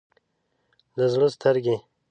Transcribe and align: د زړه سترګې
د 0.95 0.99
زړه 1.13 1.27
سترګې 1.35 1.75